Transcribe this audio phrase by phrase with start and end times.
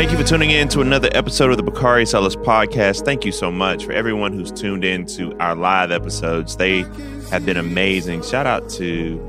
[0.00, 3.04] Thank you for tuning in to another episode of the Bakari Sellers podcast.
[3.04, 6.56] Thank you so much for everyone who's tuned in to our live episodes.
[6.56, 6.86] They
[7.30, 8.22] have been amazing.
[8.22, 9.20] Shout out to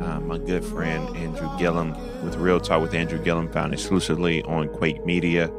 [0.00, 4.68] uh, my good friend Andrew Gillum with Real Talk with Andrew Gillum, found exclusively on
[4.68, 5.50] Quake Media.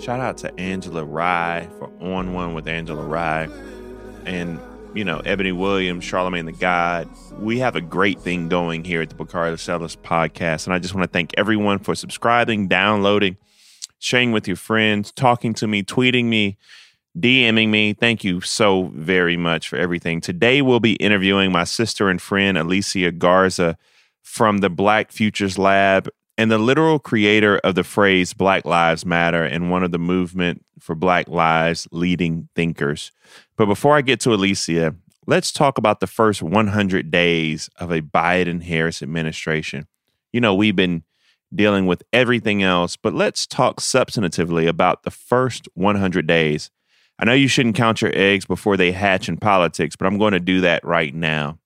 [0.00, 3.48] Shout out to Angela Rye for On One with Angela Rye.
[4.26, 4.58] And,
[4.94, 7.08] you know, Ebony Williams, Charlamagne tha God.
[7.38, 10.66] We have a great thing going here at the Bakari Sellers podcast.
[10.66, 13.36] And I just want to thank everyone for subscribing, downloading,
[13.98, 16.56] sharing with your friends, talking to me, tweeting me,
[17.18, 17.92] DMing me.
[17.92, 20.20] Thank you so very much for everything.
[20.20, 23.76] Today, we'll be interviewing my sister and friend, Alicia Garza
[24.22, 29.42] from the Black Futures Lab and the literal creator of the phrase Black Lives Matter
[29.42, 33.10] and one of the movement for Black Lives leading thinkers.
[33.56, 34.94] But before I get to Alicia,
[35.26, 39.88] let's talk about the first 100 days of a Biden Harris administration.
[40.32, 41.02] You know, we've been
[41.54, 46.70] dealing with everything else, but let's talk substantively about the first 100 days.
[47.18, 50.34] I know you shouldn't count your eggs before they hatch in politics, but I'm going
[50.34, 51.58] to do that right now.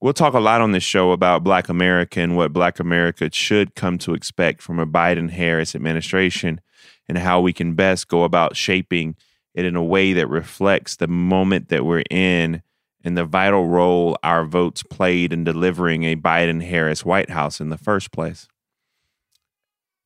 [0.00, 3.74] We'll talk a lot on this show about Black America and what Black America should
[3.74, 6.60] come to expect from a Biden Harris administration
[7.08, 9.16] and how we can best go about shaping
[9.54, 12.62] it in a way that reflects the moment that we're in
[13.02, 17.70] and the vital role our votes played in delivering a Biden Harris White House in
[17.70, 18.48] the first place.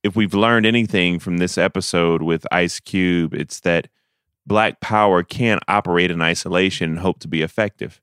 [0.03, 3.87] If we've learned anything from this episode with Ice Cube, it's that
[4.47, 8.01] Black power can't operate in isolation and hope to be effective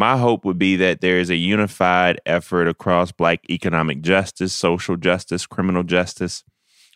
[0.00, 4.96] my hope would be that there is a unified effort across Black economic justice, social
[4.96, 6.42] justice, criminal justice,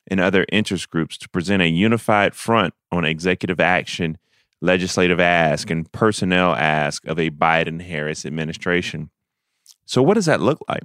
[0.06, 4.17] and other interest groups to present a unified front on executive action,
[4.62, 9.11] legislative ask, and personnel ask of a Biden Harris administration.
[9.84, 10.84] So, what does that look like?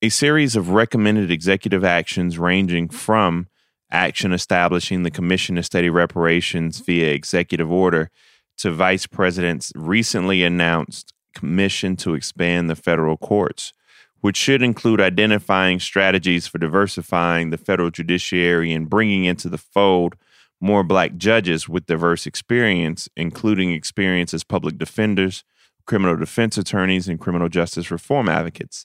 [0.00, 2.96] A series of recommended executive actions ranging mm-hmm.
[2.96, 3.48] from
[3.90, 6.84] action establishing the Commission to Study Reparations mm-hmm.
[6.84, 8.10] via executive order
[8.58, 13.72] to Vice President's recently announced commission to expand the federal courts,
[14.20, 20.14] which should include identifying strategies for diversifying the federal judiciary and bringing into the fold
[20.60, 25.42] more black judges with diverse experience, including experience as public defenders,
[25.86, 28.84] criminal defense attorneys, and criminal justice reform advocates.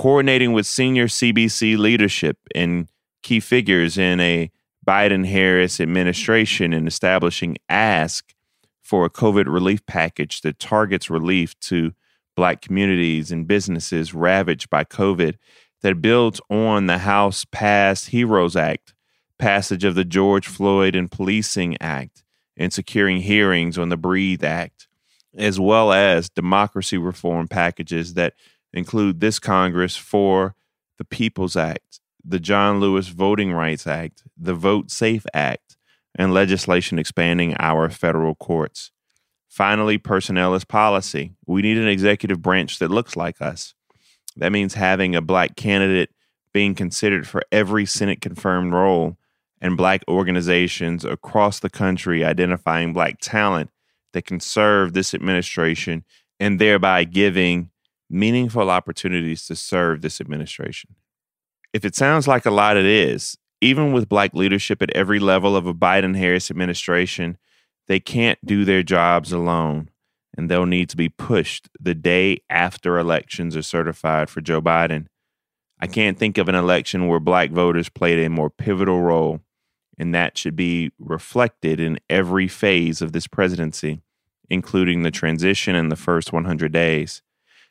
[0.00, 2.88] Coordinating with senior CBC leadership and
[3.22, 4.50] key figures in a
[4.88, 8.34] Biden Harris administration and establishing ASK
[8.80, 11.92] for a COVID relief package that targets relief to
[12.34, 15.36] Black communities and businesses ravaged by COVID
[15.82, 18.94] that builds on the House passed HEROES Act,
[19.38, 22.24] passage of the George Floyd and Policing Act,
[22.56, 24.88] and securing hearings on the Breathe Act,
[25.36, 28.32] as well as democracy reform packages that
[28.72, 30.54] include this Congress for
[30.98, 35.76] the People's Act, the John Lewis Voting Rights Act, the Vote Safe Act,
[36.14, 38.90] and legislation expanding our federal courts.
[39.48, 41.32] Finally, personnel is policy.
[41.46, 43.74] We need an executive branch that looks like us.
[44.36, 46.10] That means having a black candidate
[46.52, 49.16] being considered for every Senate confirmed role
[49.60, 53.70] and black organizations across the country identifying black talent
[54.12, 56.04] that can serve this administration
[56.38, 57.70] and thereby giving
[58.10, 60.96] meaningful opportunities to serve this administration.
[61.72, 65.54] If it sounds like a lot, it is even with black leadership at every level
[65.54, 67.36] of a Biden Harris administration,
[67.88, 69.90] they can't do their jobs alone.
[70.36, 75.06] And they'll need to be pushed the day after elections are certified for Joe Biden.
[75.80, 79.40] I can't think of an election where black voters played a more pivotal role,
[79.98, 84.02] and that should be reflected in every phase of this presidency,
[84.48, 87.22] including the transition and the first 100 days.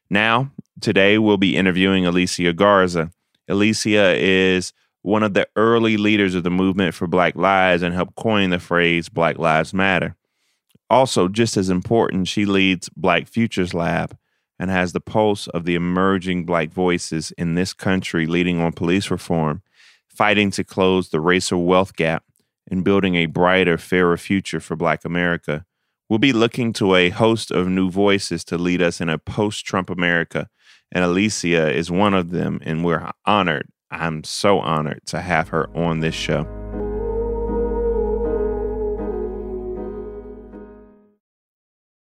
[0.10, 3.12] Now, today we'll be interviewing Alicia Garza.
[3.48, 8.16] Alicia is one of the early leaders of the movement for Black Lives and helped
[8.16, 10.16] coin the phrase Black Lives Matter.
[10.90, 14.18] Also, just as important, she leads Black Futures Lab
[14.58, 19.10] and has the pulse of the emerging Black voices in this country leading on police
[19.12, 19.62] reform,
[20.08, 22.24] fighting to close the racial wealth gap,
[22.70, 25.66] and building a brighter, fairer future for Black America.
[26.10, 29.66] We'll be looking to a host of new voices to lead us in a post
[29.66, 30.48] Trump America,
[30.92, 35.68] and Alicia is one of them, and we're honored I'm so honored to have her
[35.76, 36.44] on this show.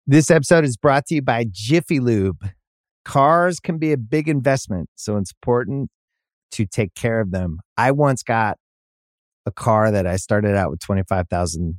[0.07, 2.51] This episode is brought to you by Jiffy Lube.
[3.05, 5.91] Cars can be a big investment, so it's important
[6.53, 7.59] to take care of them.
[7.77, 8.59] I once got
[9.45, 11.79] a car that I started out with 25,000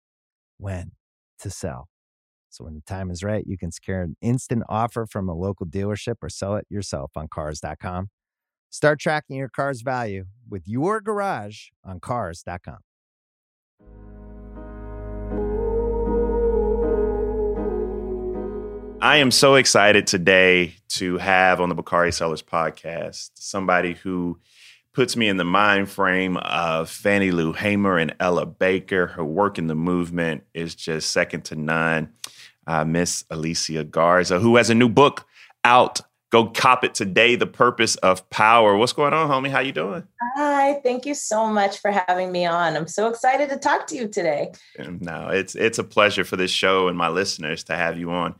[0.61, 0.91] when
[1.39, 1.89] to sell.
[2.49, 5.65] So when the time is right, you can secure an instant offer from a local
[5.65, 8.09] dealership or sell it yourself on cars.com.
[8.69, 12.79] Start tracking your car's value with your garage on cars.com.
[19.01, 24.39] I am so excited today to have on the Bakari Sellers podcast somebody who
[24.93, 29.07] puts me in the mind frame of Fannie Lou Hamer and Ella Baker.
[29.07, 32.11] Her work in the movement is just second to none.
[32.67, 35.25] Uh, Miss Alicia Garza, who has a new book
[35.63, 36.01] out.
[36.31, 37.35] Go cop it today.
[37.35, 38.77] The purpose of power.
[38.77, 39.49] What's going on, homie?
[39.49, 40.07] How you doing?
[40.35, 40.75] Hi.
[40.81, 42.77] Thank you so much for having me on.
[42.77, 44.53] I'm so excited to talk to you today.
[45.01, 48.35] No, it's it's a pleasure for this show and my listeners to have you on.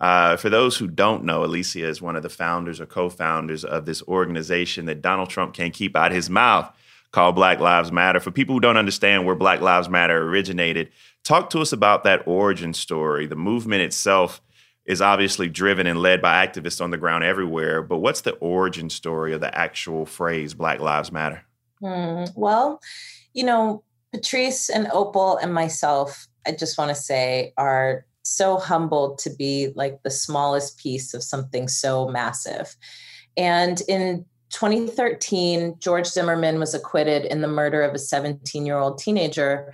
[0.00, 3.64] Uh, for those who don't know, Alicia is one of the founders or co founders
[3.64, 6.70] of this organization that Donald Trump can't keep out of his mouth
[7.12, 8.18] called Black Lives Matter.
[8.18, 10.90] For people who don't understand where Black Lives Matter originated,
[11.22, 13.26] talk to us about that origin story.
[13.26, 14.42] The movement itself
[14.84, 18.90] is obviously driven and led by activists on the ground everywhere, but what's the origin
[18.90, 21.44] story of the actual phrase Black Lives Matter?
[21.80, 22.24] Hmm.
[22.34, 22.80] well,
[23.32, 23.82] you know,
[24.14, 29.68] Patrisse and Opal and myself, I just want to say, are so humbled to be
[29.76, 32.74] like the smallest piece of something so massive.
[33.36, 38.98] And in 2013, George Zimmerman was acquitted in the murder of a 17 year old
[38.98, 39.72] teenager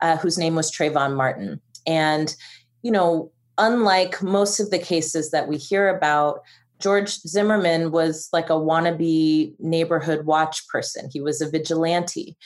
[0.00, 1.60] uh, whose name was Trayvon Martin.
[1.86, 2.34] And,
[2.82, 6.40] you know, unlike most of the cases that we hear about,
[6.80, 11.08] George Zimmerman was like a wannabe neighborhood watch person.
[11.12, 12.36] He was a vigilante.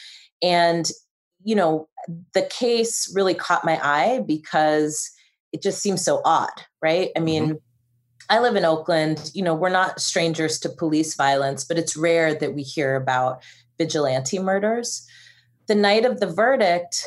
[0.42, 0.90] And,
[1.42, 1.88] you know,
[2.34, 5.10] the case really caught my eye because
[5.52, 6.50] it just seems so odd,
[6.82, 7.10] right?
[7.16, 7.56] I mean, mm-hmm.
[8.28, 9.30] I live in Oakland.
[9.34, 13.42] You know, we're not strangers to police violence, but it's rare that we hear about
[13.78, 15.06] vigilante murders.
[15.68, 17.06] The night of the verdict,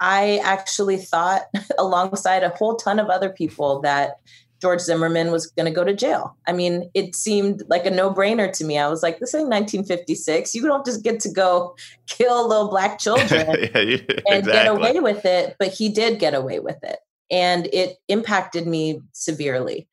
[0.00, 1.42] I actually thought,
[1.78, 4.16] alongside a whole ton of other people, that
[4.60, 6.36] George Zimmerman was going to go to jail.
[6.46, 8.78] I mean, it seemed like a no brainer to me.
[8.78, 10.54] I was like, this ain't 1956.
[10.54, 11.76] You don't just get to go
[12.06, 13.98] kill little black children yeah, yeah,
[14.28, 14.52] and exactly.
[14.52, 15.56] get away with it.
[15.58, 16.98] But he did get away with it
[17.30, 19.88] and it impacted me severely.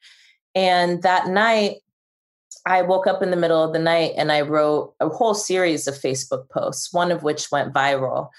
[0.56, 1.78] And that night,
[2.66, 5.88] I woke up in the middle of the night and I wrote a whole series
[5.88, 8.30] of Facebook posts, one of which went viral.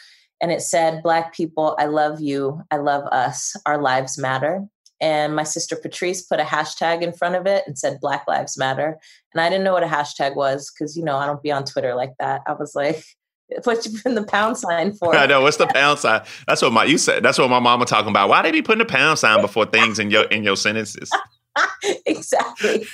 [0.41, 2.63] And it said, Black people, I love you.
[2.71, 3.57] I love us.
[3.65, 4.67] Our lives matter.
[5.01, 8.59] And my sister Patrisse put a hashtag in front of it and said, Black Lives
[8.59, 8.99] Matter.
[9.33, 11.65] And I didn't know what a hashtag was because, you know, I don't be on
[11.65, 12.43] Twitter like that.
[12.47, 13.05] I was like,
[13.65, 15.15] what you putting the pound sign for?
[15.15, 16.23] I know what's the pound sign.
[16.47, 17.23] That's what my you said.
[17.23, 18.29] That's what my mama talking about.
[18.29, 21.11] Why they be putting a pound sign before things in your in your sentences?
[22.07, 22.87] exactly.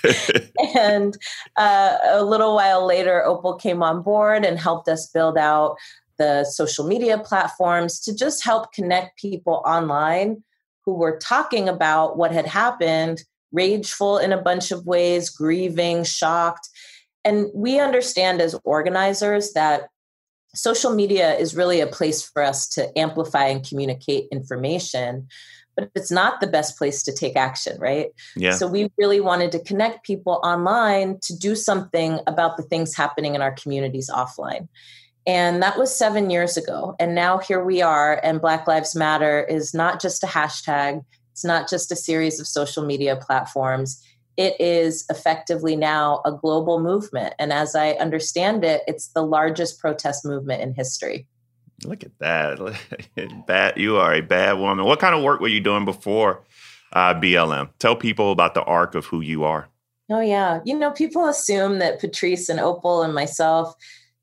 [0.76, 1.16] and
[1.56, 5.76] uh, a little while later, Opal came on board and helped us build out
[6.18, 10.42] the social media platforms to just help connect people online
[10.84, 16.68] who were talking about what had happened, rageful in a bunch of ways, grieving, shocked.
[17.24, 19.88] And we understand as organizers that
[20.54, 25.28] social media is really a place for us to amplify and communicate information
[25.76, 28.08] but it's not the best place to take action right?
[28.36, 28.52] Yeah.
[28.52, 33.34] So we really wanted to connect people online to do something about the things happening
[33.34, 34.68] in our communities offline.
[35.26, 39.42] And that was seven years ago and now here we are and black lives matter
[39.42, 44.00] is not just a hashtag it's not just a series of social media platforms
[44.36, 47.34] it is effectively now a global movement.
[47.38, 51.26] And as I understand it, it's the largest protest movement in history.
[51.84, 52.58] Look at that.
[53.46, 54.84] bad, you are a bad woman.
[54.84, 56.42] What kind of work were you doing before
[56.92, 57.70] uh, BLM?
[57.78, 59.68] Tell people about the arc of who you are.
[60.10, 60.60] Oh, yeah.
[60.64, 63.74] You know, people assume that Patrisse and Opal and myself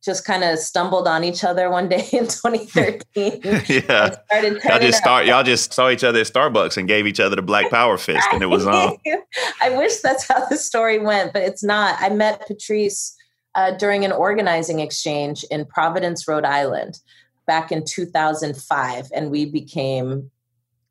[0.03, 3.41] just kind of stumbled on each other one day in 2013.
[3.87, 4.15] yeah,
[4.63, 5.25] y'all just start.
[5.25, 8.27] Y'all just saw each other at Starbucks and gave each other the Black Power fist,
[8.31, 8.97] and it was on.
[9.61, 11.95] I wish that's how the story went, but it's not.
[11.99, 13.13] I met Patrisse
[13.55, 16.99] uh, during an organizing exchange in Providence, Rhode Island,
[17.45, 20.31] back in 2005, and we became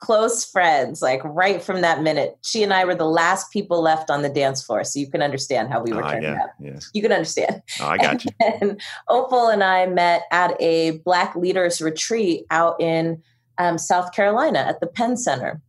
[0.00, 2.37] close friends, like right from that minute.
[2.42, 4.83] She and I were the last people left on the dance floor.
[4.83, 6.47] So you can understand how we were oh, turning yeah.
[6.59, 6.80] Yeah.
[6.95, 7.62] You can understand.
[7.80, 8.30] Oh, I got you.
[8.40, 13.23] And Opal and I met at a Black Leaders Retreat out in
[13.59, 15.61] um, South Carolina at the Penn Center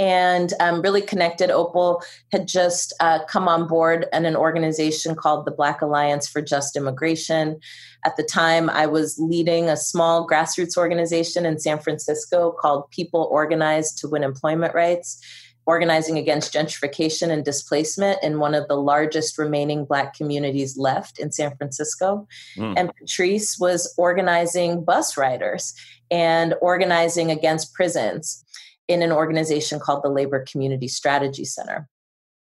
[0.00, 1.50] and um, really connected.
[1.50, 2.02] Opal
[2.32, 6.74] had just uh, come on board in an organization called the Black Alliance for Just
[6.74, 7.60] Immigration.
[8.06, 13.28] At the time, I was leading a small grassroots organization in San Francisco called People
[13.30, 15.22] Organized to Win Employment Rights,
[15.66, 21.30] organizing against gentrification and displacement in one of the largest remaining Black communities left in
[21.30, 22.26] San Francisco.
[22.56, 22.74] Mm.
[22.74, 25.74] And Patrice was organizing bus riders
[26.10, 28.46] and organizing against prisons
[28.90, 31.88] in an organization called the Labor Community Strategy Center.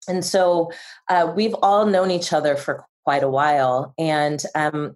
[0.07, 0.71] And so
[1.09, 3.95] uh, we've all known each other for quite a while.
[3.97, 4.95] And, um,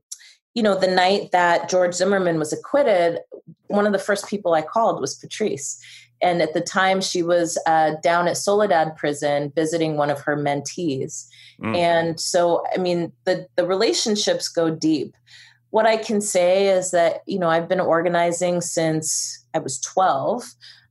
[0.53, 3.20] you know, the night that George Zimmerman was acquitted,
[3.65, 5.79] one of the first people I called was Patrisse.
[6.22, 10.38] And at the time, she was uh, down at Soledad prison visiting one of her
[10.38, 11.27] mentees.
[11.63, 11.75] Mm.
[11.75, 15.15] And so, I mean, the, the relationships go deep.
[15.72, 20.44] What I can say is that, you know, I've been organizing since I was 12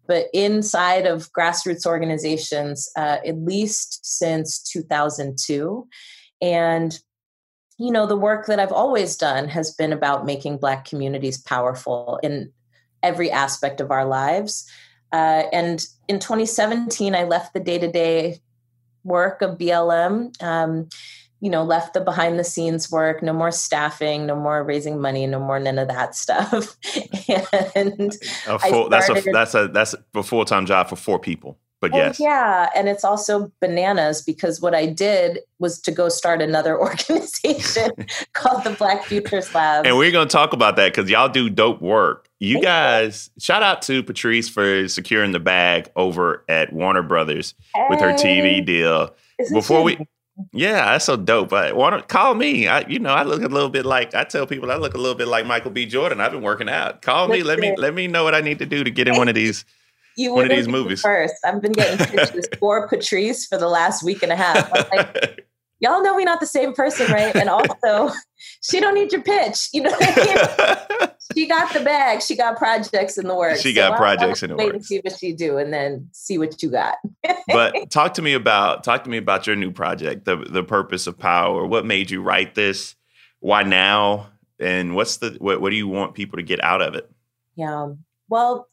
[0.08, 5.86] but inside of grassroots organizations uh, at least since 2002
[6.42, 6.98] and
[7.78, 12.18] you know the work that i've always done has been about making black communities powerful
[12.22, 12.50] in
[13.02, 14.68] every aspect of our lives.
[15.12, 18.38] Uh, and in 2017 i left the day-to-day
[19.04, 20.86] work of blm um,
[21.40, 25.26] you know, left the behind the scenes work, no more staffing, no more raising money,
[25.26, 26.76] no more none of that stuff.
[27.76, 28.16] and
[28.46, 31.58] a full, that's a that's a that's a full time job for four people.
[31.80, 36.08] But oh, yes, yeah, and it's also bananas because what I did was to go
[36.08, 37.92] start another organization
[38.32, 41.48] called the Black Futures Lab, and we're going to talk about that because y'all do
[41.48, 42.28] dope work.
[42.40, 43.40] You Thank guys, you.
[43.40, 47.86] shout out to Patrisse for securing the bag over at Warner Brothers hey.
[47.90, 49.14] with her TV deal.
[49.38, 49.98] Isn't Before we
[50.52, 51.52] yeah, that's so dope.
[51.52, 52.68] I want to call me.
[52.68, 54.98] I, you know, I look a little bit like I tell people I look a
[54.98, 55.86] little bit like Michael B.
[55.86, 56.20] Jordan.
[56.20, 57.02] I've been working out.
[57.02, 57.42] Call me.
[57.42, 59.34] Let me let me know what I need to do to get in one of
[59.34, 59.64] these.
[60.16, 61.00] You one of these movies.
[61.00, 64.70] First, I've been getting pitches for Patrisse for the last week and a half.
[64.90, 65.46] Like,
[65.80, 67.34] y'all know we're not the same person, right?
[67.34, 68.12] And also,
[68.62, 69.68] she don't need your pitch.
[69.72, 69.90] You know,
[71.34, 72.22] she got the bag.
[72.22, 73.60] She got projects in the works.
[73.60, 74.88] She got so projects in the wait works.
[74.88, 76.96] see what she do, and then see what you got.
[77.48, 81.06] but talk to me about talk to me about your new project, the the purpose
[81.06, 81.66] of power.
[81.66, 82.94] What made you write this?
[83.40, 84.28] Why now?
[84.60, 85.60] And what's the what?
[85.60, 87.10] What do you want people to get out of it?
[87.54, 87.92] Yeah.
[88.28, 88.68] Well,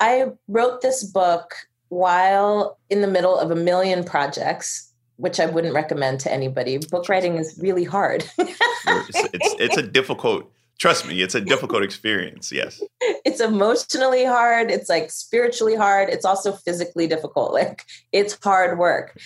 [0.00, 1.54] I wrote this book
[1.88, 4.89] while in the middle of a million projects
[5.20, 6.78] which I wouldn't recommend to anybody.
[6.78, 8.24] Book writing is really hard.
[8.38, 10.50] it's, it's, it's a difficult.
[10.78, 12.50] Trust me, it's a difficult experience.
[12.50, 14.70] Yes, it's emotionally hard.
[14.70, 16.08] It's like spiritually hard.
[16.08, 17.52] It's also physically difficult.
[17.60, 19.18] Like it's hard work,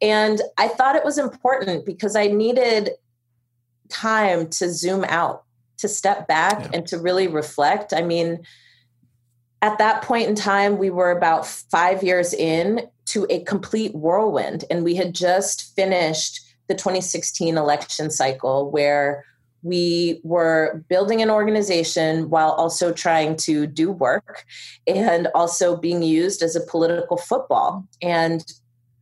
[0.00, 2.90] and I thought it was important because I needed
[3.90, 5.44] time to zoom out,
[5.78, 6.70] to step back, yeah.
[6.72, 7.92] and to really reflect.
[7.92, 8.46] I mean
[9.62, 14.64] at that point in time, we were about five years in to a complete whirlwind.
[14.70, 19.24] And we had just finished the 2016 election cycle where
[19.62, 24.44] we were building an organization while also trying to do work
[24.86, 27.86] and also being used as a political football.
[28.00, 28.42] And,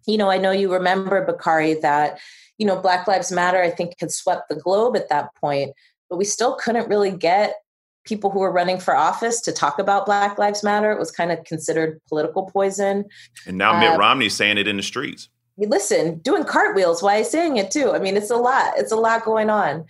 [0.07, 2.19] you know, I know you remember, Bakari, that,
[2.59, 5.73] you know, Black Lives Matter, I think, had swept the globe at that point,
[6.11, 7.55] but we still couldn't really get
[8.05, 10.91] people who were running for office to talk about Black Lives Matter.
[10.91, 13.05] It was kind of considered political poison.
[13.47, 15.29] And now Mitt um, Romney's saying it in the streets.
[15.59, 17.93] Listen, doing cartwheels while he's saying it too.
[17.93, 18.73] I mean, it's a lot.
[18.77, 19.85] It's a lot going on.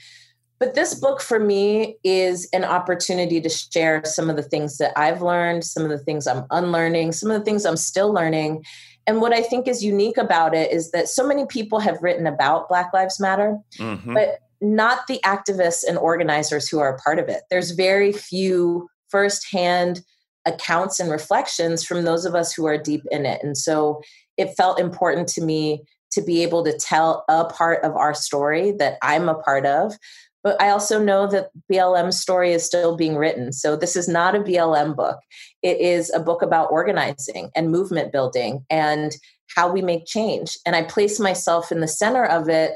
[0.59, 4.93] But this book for me is an opportunity to share some of the things that
[4.97, 8.64] I've learned, some of the things I'm unlearning, some of the things I'm still learning.
[9.07, 12.26] And what I think is unique about it is that so many people have written
[12.26, 14.12] about Black Lives Matter, mm-hmm.
[14.12, 17.43] but not the activists and organizers who are a part of it.
[17.50, 20.02] There's very few firsthand
[20.47, 23.43] accounts and reflections from those of us who are deep in it.
[23.43, 24.00] And so
[24.37, 28.73] it felt important to me to be able to tell a part of our story
[28.73, 29.97] that I'm a part of.
[30.43, 33.52] But I also know that BLM's story is still being written.
[33.52, 35.19] So this is not a BLM book.
[35.62, 39.14] It is a book about organizing and movement building and
[39.55, 40.57] how we make change.
[40.64, 42.73] And I place myself in the center of it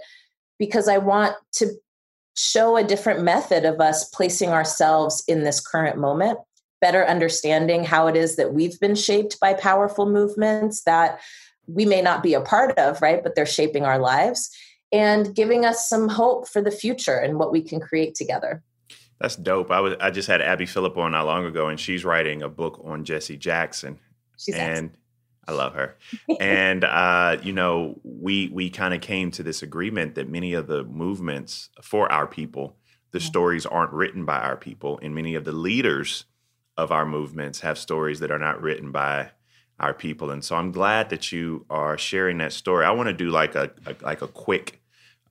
[0.64, 1.70] because I want to
[2.36, 6.38] show a different method of us placing ourselves in this current moment,
[6.80, 11.20] better understanding how it is that we've been shaped by powerful movements that
[11.66, 13.22] we may not be a part of, right?
[13.22, 14.50] But they're shaping our lives
[14.90, 18.62] and giving us some hope for the future and what we can create together.
[19.20, 19.70] That's dope.
[19.70, 22.48] I was I just had Abby Phillip on not long ago, and she's writing a
[22.48, 23.98] book on Jesse Jackson.
[24.38, 24.96] She's and excellent.
[25.46, 25.96] I love her.
[26.40, 30.66] and uh, you know, we we kind of came to this agreement that many of
[30.66, 32.76] the movements for our people,
[33.12, 33.26] the Yeah.
[33.26, 36.24] stories aren't written by our people, and many of the leaders
[36.76, 39.30] of our movements have stories that are not written by
[39.78, 40.30] our people.
[40.30, 42.84] And so I'm glad that you are sharing that story.
[42.84, 44.80] I want to do like a, a like a quick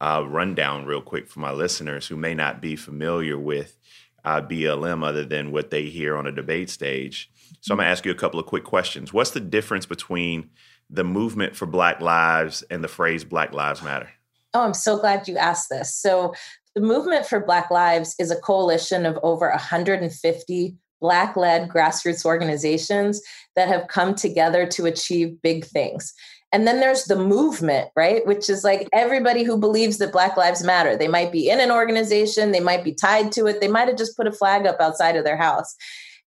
[0.01, 3.77] uh, rundown, real quick, for my listeners who may not be familiar with
[4.25, 7.29] uh, BLM other than what they hear on a debate stage.
[7.61, 9.13] So I'm going to ask you a couple of quick questions.
[9.13, 10.49] What's the difference between
[10.89, 14.09] the movement for Black Lives and the phrase Black Lives Matter?
[14.53, 15.95] Oh, I'm so glad you asked this.
[15.95, 16.33] So,
[16.75, 23.21] the Movement for Black Lives is a coalition of over 150 Black led grassroots organizations
[23.55, 26.13] that have come together to achieve big things.
[26.53, 28.25] And then there's the movement, right?
[28.25, 30.95] Which is like everybody who believes that Black Lives Matter.
[30.95, 33.97] They might be in an organization, they might be tied to it, they might have
[33.97, 35.75] just put a flag up outside of their house.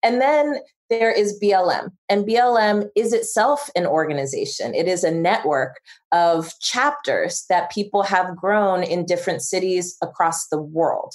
[0.03, 0.57] And then
[0.91, 4.75] there is BLM, and BLM is itself an organization.
[4.75, 5.81] It is a network
[6.13, 11.15] of chapters that people have grown in different cities across the world.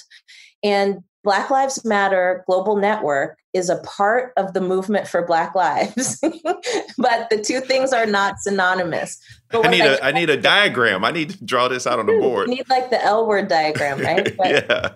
[0.62, 6.18] And Black Lives Matter Global Network is a part of the movement for Black Lives,
[6.98, 9.18] but the two things are not synonymous.
[9.52, 11.04] I need a I need a diagram.
[11.04, 12.48] I need to draw this out on the you board.
[12.48, 14.34] need like the L word diagram, right?
[14.36, 14.90] But yeah.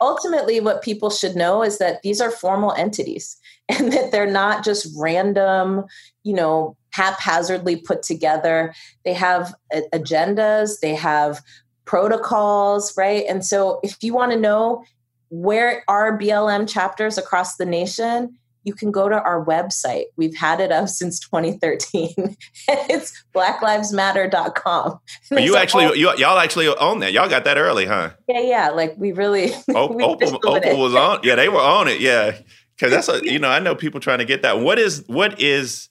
[0.00, 3.36] Ultimately what people should know is that these are formal entities
[3.68, 5.84] and that they're not just random
[6.24, 8.74] you know haphazardly put together.
[9.04, 9.54] They have
[9.92, 11.40] agendas they have
[11.84, 13.24] protocols right?
[13.28, 14.84] And so if you want to know
[15.30, 18.38] where are blm chapters across the nation
[18.68, 22.36] you can go to our website we've had it up since 2013
[22.68, 27.12] it's blacklivesmatter.com But you actually you, y'all actually own that.
[27.12, 28.10] Y'all got that early, huh?
[28.28, 30.38] yeah yeah like we really we Opal.
[30.44, 31.20] Opal was on.
[31.22, 32.00] Yeah, they were on it.
[32.00, 32.36] Yeah,
[32.76, 34.60] because that's a you know I know people trying to get that.
[34.60, 35.88] What is what is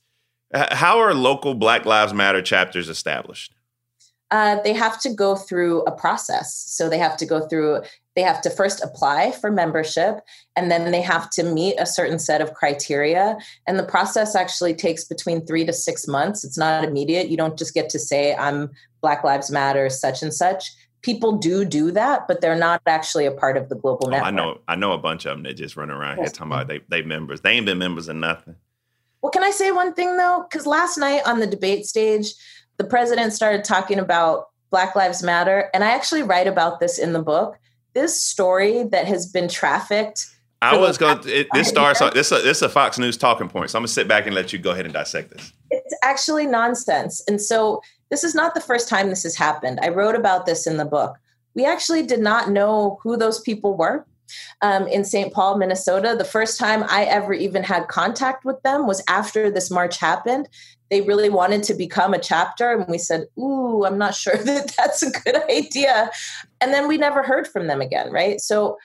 [0.54, 3.54] how are local Black Lives Matter chapters established?
[4.30, 6.54] Uh, they have to go through a process.
[6.68, 7.82] So they have to go through,
[8.16, 10.20] they have to first apply for membership,
[10.56, 13.38] and then they have to meet a certain set of criteria.
[13.68, 16.44] And the process actually takes between three to six months.
[16.44, 17.30] It's not immediate.
[17.30, 20.72] You don't just get to say, I'm Black Lives Matter, such and such.
[21.04, 24.28] People do do that, but they're not actually a part of the global Oh, network.
[24.28, 26.68] I know I know a bunch of them that just run around here talking about
[26.68, 27.40] they they members.
[27.42, 28.56] They ain't been members of nothing.
[29.22, 30.46] Well, can I say one thing though?
[30.50, 32.34] Because last night on the debate stage,
[32.78, 35.70] the president started talking about Black Lives Matter.
[35.74, 37.58] And I actually write about this in the book.
[37.94, 40.28] This story that has been trafficked.
[40.62, 41.20] I was going.
[41.22, 42.00] to This starts.
[42.13, 43.70] This a, this is a Fox News talking point.
[43.70, 45.54] So I'm gonna sit back and let you go ahead and dissect this.
[45.70, 47.24] It's actually nonsense.
[47.28, 49.80] And so this is not the first time this has happened.
[49.82, 51.16] I wrote about this in the book.
[51.54, 54.06] We actually did not know who those people were.
[54.62, 55.32] Um, in St.
[55.32, 56.13] Paul, Minnesota.
[56.18, 60.50] The first time I ever even had contact with them was after this march happened.
[60.89, 64.73] They really wanted to become a chapter, and we said, Ooh, I'm not sure that
[64.78, 66.10] that's a good idea.
[66.62, 68.39] And then we never heard from them again, right?
[68.39, 68.78] So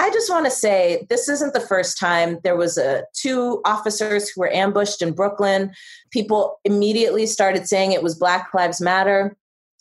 [0.00, 4.28] I just want to say this isn't the first time there was a two officers
[4.28, 5.72] who were ambushed in Brooklyn.
[6.12, 9.36] People immediately started saying it was Black Lives Matter.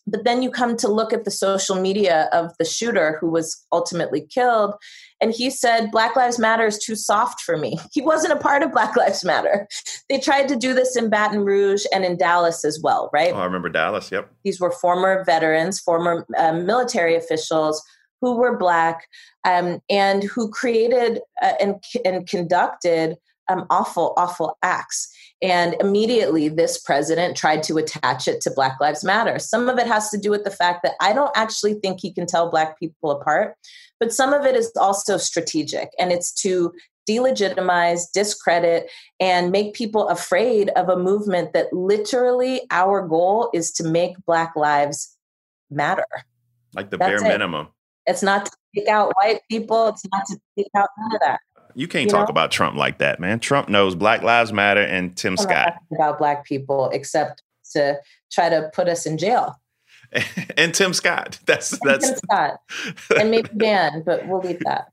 [0.08, 3.64] But then you come to look at the social media of the shooter who was
[3.72, 4.74] ultimately killed,
[5.20, 7.78] and he said, Black Lives Matter is too soft for me.
[7.94, 9.68] He wasn't a part of Black Lives Matter.
[10.08, 13.34] They tried to do this in Baton Rouge and in Dallas as well, right?
[13.34, 14.12] Oh, I remember Dallas.
[14.12, 14.30] Yep.
[14.44, 17.82] These were former veterans, former um, military officials
[18.22, 19.08] who were Black
[19.46, 23.18] um, and who created uh, and, and conducted
[23.50, 25.10] um, awful, awful acts.
[25.42, 29.40] And immediately, this president tried to attach it to Black Lives Matter.
[29.40, 32.12] Some of it has to do with the fact that I don't actually think he
[32.12, 33.56] can tell Black people apart,
[34.00, 36.74] but some of it is also strategic, and it's to
[37.10, 43.84] delegitimize, discredit, and make people afraid of a movement that literally our goal is to
[43.86, 45.16] make Black lives
[45.72, 46.06] matter.
[46.74, 47.34] Like the That's bare it.
[47.34, 47.68] minimum.
[48.06, 51.40] It's not to take out white people, it's not to take out none of that.
[51.76, 52.32] You can't You talk know?
[52.32, 53.40] about Trump like that, man.
[53.40, 55.74] Trump knows Black Lives Matter and Tim I'm Scott.
[55.94, 58.00] about Black people except to
[58.32, 59.56] try to put us in jail.
[60.58, 61.40] and Tim Scott.
[61.46, 62.60] That's And that's Tim Scott,
[63.20, 64.92] and maybe Dan, but we'll leave that.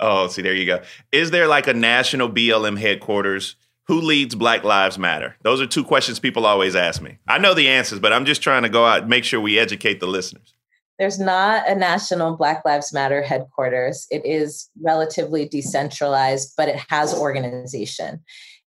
[0.00, 0.82] Oh, see, there you go.
[1.10, 3.56] Is there like a national BLM headquarters?
[3.88, 5.36] Who leads Black Lives Matter?
[5.42, 7.18] Those are two questions people always ask me.
[7.26, 9.58] I know the answers, but I'm just trying to go out and make sure we
[9.58, 10.54] educate the listeners.
[10.98, 14.06] There's not a national Black Lives Matter headquarters.
[14.10, 18.20] It is relatively decentralized, but it has organization.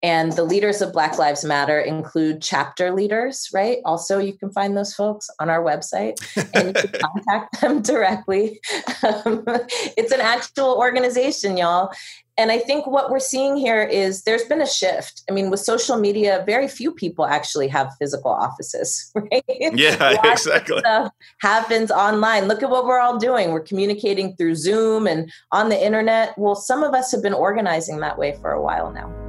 [0.02, 3.80] And the leaders of Black Lives Matter include chapter leaders, right?
[3.84, 6.16] Also, you can find those folks on our website
[6.54, 8.62] and you can contact them directly.
[9.04, 9.44] Um,
[9.98, 11.92] it's an actual organization, y'all.
[12.38, 15.24] And I think what we're seeing here is there's been a shift.
[15.30, 19.44] I mean, with social media, very few people actually have physical offices, right?
[19.50, 20.82] Yeah, exactly.
[21.42, 22.48] happens online.
[22.48, 23.52] Look at what we're all doing.
[23.52, 26.38] We're communicating through Zoom and on the internet.
[26.38, 29.29] Well, some of us have been organizing that way for a while now.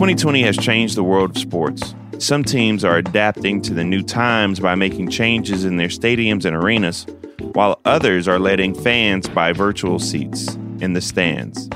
[0.00, 1.94] 2020 has changed the world of sports.
[2.16, 6.56] Some teams are adapting to the new times by making changes in their stadiums and
[6.56, 7.04] arenas,
[7.52, 11.68] while others are letting fans buy virtual seats in the stands.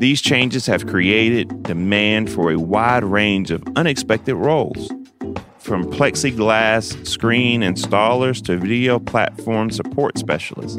[0.00, 4.90] These changes have created demand for a wide range of unexpected roles,
[5.66, 10.78] from plexiglass screen installers to video platform support specialists.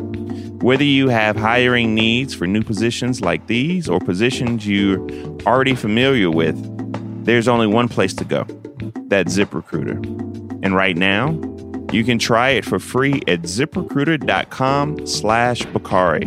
[0.62, 5.00] Whether you have hiring needs for new positions like these or positions you're
[5.42, 6.56] already familiar with,
[7.26, 8.46] there's only one place to go.
[9.08, 9.98] That's ZipRecruiter.
[10.64, 11.32] And right now,
[11.92, 16.26] you can try it for free at ziprecruiter.com slash Bakari.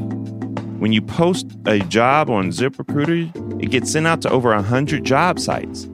[0.79, 5.39] When you post a job on ZipRecruiter, it gets sent out to over 100 job
[5.39, 5.90] sites.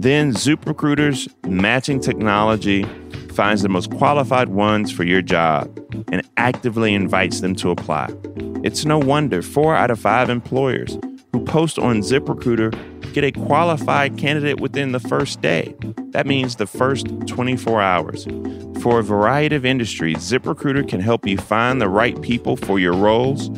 [0.00, 2.84] Then ZipRecruiter's matching technology
[3.34, 5.68] finds the most qualified ones for your job
[6.10, 8.08] and actively invites them to apply.
[8.64, 10.96] It's no wonder four out of five employers
[11.32, 12.72] who post on ZipRecruiter
[13.12, 15.74] get a qualified candidate within the first day.
[16.12, 18.24] That means the first 24 hours.
[18.80, 22.94] For a variety of industries, ZipRecruiter can help you find the right people for your
[22.94, 23.50] roles,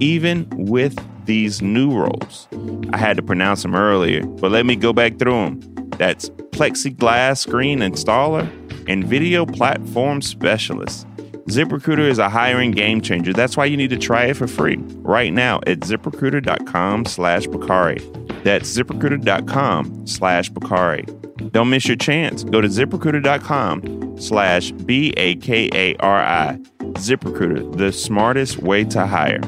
[0.00, 2.46] even with these new roles.
[2.92, 5.77] I had to pronounce them earlier, but let me go back through them.
[5.98, 8.48] That's plexiglass screen installer
[8.88, 11.06] and video platform specialist.
[11.48, 13.32] ZipRecruiter is a hiring game changer.
[13.32, 17.98] That's why you need to try it for free right now at ziprecruiter.com slash Bakari.
[18.44, 21.06] That's ziprecruiter.com slash Bakari.
[21.52, 22.44] Don't miss your chance.
[22.44, 26.58] Go to ziprecruiter.com slash B A K A R I.
[26.78, 29.40] ZipRecruiter, the smartest way to hire.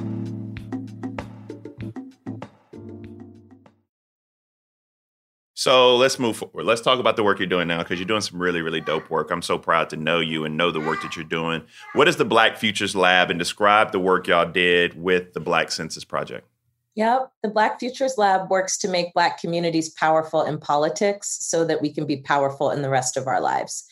[5.60, 6.64] So let's move forward.
[6.64, 9.10] Let's talk about the work you're doing now because you're doing some really, really dope
[9.10, 9.30] work.
[9.30, 11.62] I'm so proud to know you and know the work that you're doing.
[11.92, 15.70] What is the Black Futures Lab and describe the work y'all did with the Black
[15.70, 16.48] Census Project?
[16.94, 17.30] Yep.
[17.42, 21.92] The Black Futures Lab works to make Black communities powerful in politics so that we
[21.92, 23.84] can be powerful in the rest of our lives.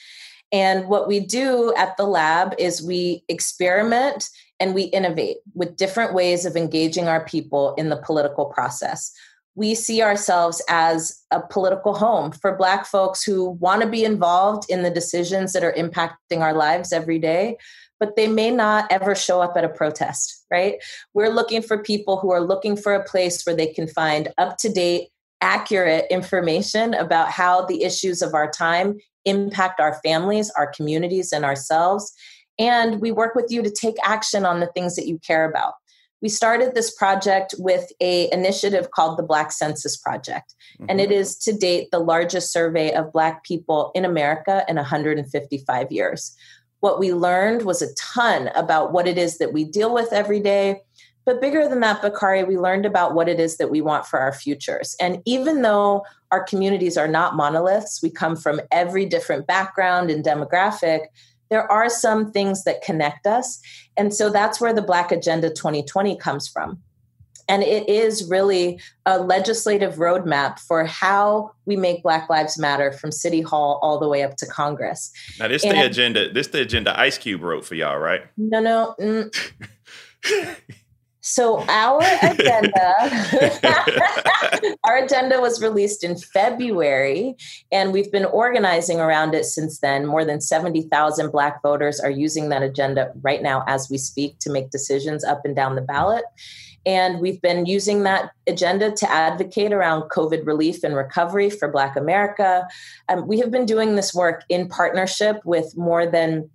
[0.51, 6.15] And what we do at the lab is we experiment and we innovate with different
[6.15, 9.13] ways of engaging our people in the political process
[9.59, 14.71] we see ourselves as a political home for Black folks who want to be involved
[14.71, 17.57] in the decisions that are impacting our lives every day,
[17.99, 20.77] but they may not ever show up at a protest, right?
[21.13, 24.59] We're looking for people who are looking for a place where they can find up
[24.59, 25.09] to date,
[25.41, 31.45] accurate information about how the issues of our time impact our families, our communities, and
[31.45, 32.15] ourselves.
[32.61, 35.75] And we work with you to take action on the things that you care about
[36.21, 40.87] we started this project with a initiative called the black census project mm-hmm.
[40.89, 41.51] and it mm-hmm.
[41.51, 46.37] to date the largest survey of black people in america in 155 years
[46.81, 50.41] what we learned was a ton about what it is that we deal with every
[50.41, 50.81] day
[51.25, 54.19] but bigger than that bakari we learned about what it is that we want for
[54.19, 59.47] our futures and even though our communities are not monoliths we come from every different
[59.47, 61.07] background and demographic
[61.51, 63.61] there are some things that connect us.
[63.97, 66.81] And so that's where the Black Agenda 2020 comes from.
[67.51, 73.11] And it is really a legislative roadmap for how we make Black Lives Matter from
[73.11, 75.11] City Hall all the way up to Congress.
[75.39, 76.31] Now, this and, the agenda.
[76.31, 78.23] This the agenda Ice Cube wrote for y'all, right?
[78.37, 78.95] No, no.
[79.01, 79.35] Mm.
[81.29, 82.95] So our agenda,
[84.85, 87.37] our agenda was released in February,
[87.71, 90.07] and we've been organizing around it since then.
[90.07, 94.39] More than seventy thousand Black voters are using that agenda right now as we speak
[94.39, 96.25] to make decisions up and down the ballot.
[96.87, 101.97] And we've been using that agenda to advocate around COVID relief and recovery for Black
[101.97, 102.67] America.
[103.11, 106.49] Um, we have been doing this work in partnership with more than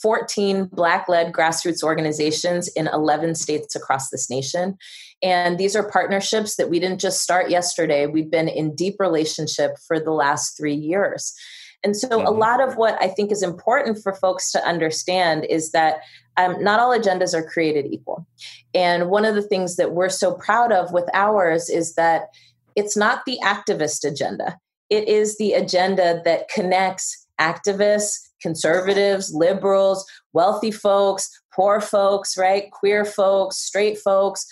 [0.00, 4.76] 14 Black led grassroots organizations in 11 states across this nation.
[5.22, 9.72] And these are partnerships that we didn't just start yesterday, we've been in deep relationship
[9.86, 11.34] for the last three years.
[11.84, 12.26] And so, mm-hmm.
[12.26, 16.00] a lot of what I think is important for folks to understand is that
[16.36, 18.26] um, not all agendas are created equal.
[18.74, 22.28] And one of the things that we're so proud of with ours is that
[22.76, 24.58] it's not the activist agenda,
[24.90, 32.70] it is the agenda that connects activists conservatives, liberals, wealthy folks, poor folks, right?
[32.70, 34.46] Queer folks, straight folks.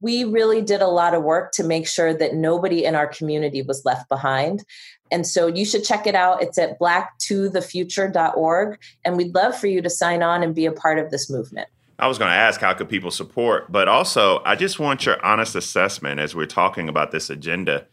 [0.00, 3.62] We really did a lot of work to make sure that nobody in our community
[3.62, 4.64] was left behind.
[5.12, 6.42] And so you should check it out.
[6.42, 8.78] It's at blacktothefuture.org.
[9.04, 11.68] And we'd love for you to sign on and be a part of this movement.
[11.98, 15.22] I was going to ask how could people support, but also I just want your
[15.22, 17.86] honest assessment as we're talking about this agenda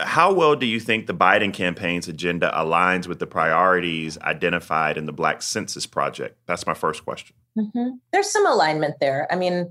[0.00, 5.06] how well do you think the Biden campaign's agenda aligns with the priorities identified in
[5.06, 6.38] the Black Census Project?
[6.46, 7.34] That's my first question.
[7.56, 7.96] Mm-hmm.
[8.12, 9.26] There's some alignment there.
[9.30, 9.68] I mean,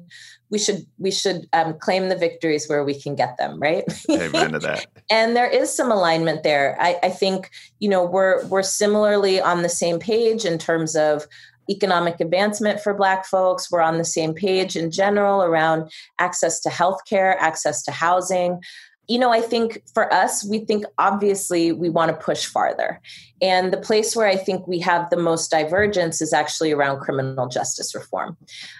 [0.49, 3.83] we should we should um, claim the victories where we can get them, right?
[4.09, 4.87] Amen to that.
[5.11, 6.75] and there is some alignment there.
[6.79, 11.27] I, I think you know we're we're similarly on the same page in terms of
[11.69, 13.69] economic advancement for Black folks.
[13.69, 18.61] We're on the same page in general around access to healthcare, access to housing
[19.07, 23.01] you know, I think for us, we think obviously we want to push farther.
[23.41, 27.47] And the place where I think we have the most divergence is actually around criminal
[27.47, 28.35] justice reform.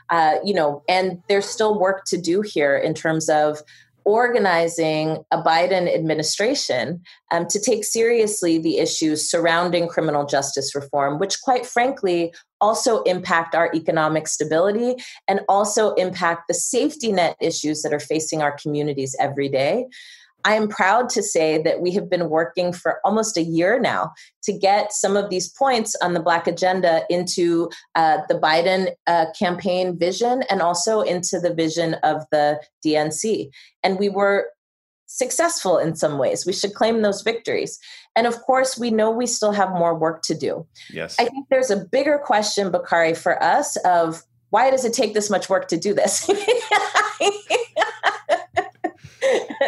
[0.09, 3.61] Uh, you know, and there's still work to do here in terms of
[4.07, 11.41] organizing a Biden administration um, to take seriously the issues surrounding criminal justice reform, which,
[11.41, 14.95] quite frankly, also impact our economic stability
[15.27, 19.85] and also impact the safety net issues that are facing our communities every day.
[20.47, 24.13] I am proud to say that we have been working for almost a year now
[24.43, 29.25] to get some of these points on the Black agenda into uh, the Biden uh,
[29.37, 33.49] campaign vision and also into the vision of the DNC.
[33.83, 34.47] And we were
[35.07, 36.45] successful in some ways.
[36.45, 37.77] We should claim those victories.
[38.15, 40.65] And of course, we know we still have more work to do.
[40.93, 41.17] Yes.
[41.19, 45.29] I think there's a bigger question, Bakari, for us of why does it take this
[45.29, 46.29] much work to do this?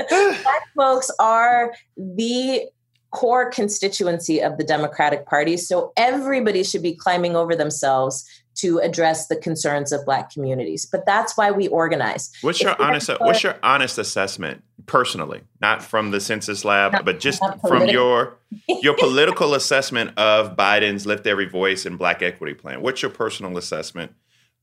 [0.10, 2.66] Black folks are the
[3.12, 5.58] core constituency of the Democratic Party.
[5.58, 10.86] So everybody should be climbing over themselves to address the concerns of black communities.
[10.86, 12.32] But that's why we organize.
[12.42, 17.42] What's your honest what's your honest assessment personally, not from the census lab, but just
[17.68, 22.82] from your your political assessment of Biden's lift every voice and black equity plan?
[22.82, 24.14] What's your personal assessment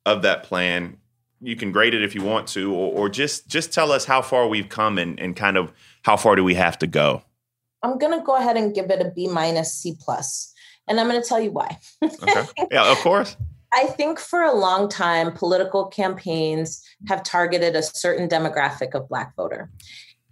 [0.05, 0.99] of that plan
[1.41, 4.23] you can grade it if you want to, or, or just just tell us how
[4.23, 5.73] far we've come and, and kind of
[6.03, 7.23] how far do we have to go.
[7.83, 10.53] I'm gonna go ahead and give it a B minus C plus,
[10.89, 11.79] and I'm gonna tell you why.
[12.03, 12.47] okay.
[12.71, 13.37] Yeah, of course.
[13.73, 19.35] I think for a long time, political campaigns have targeted a certain demographic of Black
[19.37, 19.71] voter.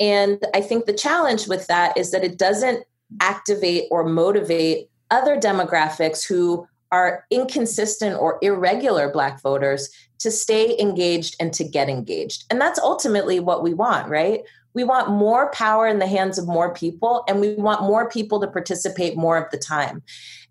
[0.01, 2.85] And I think the challenge with that is that it doesn't
[3.21, 11.35] activate or motivate other demographics who are inconsistent or irregular Black voters to stay engaged
[11.41, 12.45] and to get engaged.
[12.51, 14.43] And that's ultimately what we want, right?
[14.75, 18.41] We want more power in the hands of more people, and we want more people
[18.41, 20.03] to participate more of the time.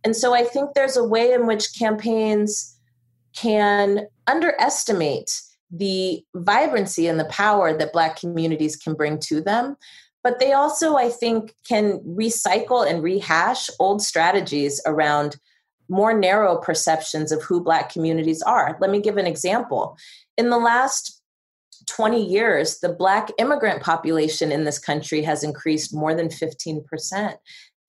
[0.03, 2.77] And so I think there's a way in which campaigns
[3.33, 5.31] can underestimate
[5.71, 9.77] the vibrancy and the power that Black communities can bring to them.
[10.23, 15.37] But they also, I think, can recycle and rehash old strategies around
[15.89, 18.77] more narrow perceptions of who Black communities are.
[18.79, 19.97] Let me give an example.
[20.37, 21.21] In the last
[21.87, 27.35] 20 years, the Black immigrant population in this country has increased more than 15%.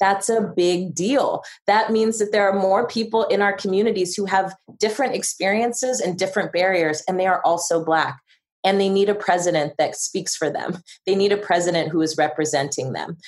[0.00, 1.44] That's a big deal.
[1.66, 6.18] That means that there are more people in our communities who have different experiences and
[6.18, 8.20] different barriers, and they are also Black.
[8.64, 10.78] And they need a president that speaks for them.
[11.06, 13.18] They need a president who is representing them.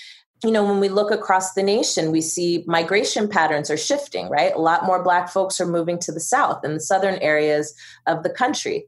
[0.44, 4.54] You know, when we look across the nation, we see migration patterns are shifting, right?
[4.54, 7.74] A lot more Black folks are moving to the South and the southern areas
[8.06, 8.86] of the country.